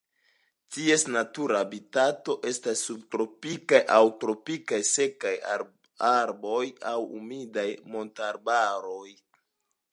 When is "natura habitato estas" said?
1.15-2.81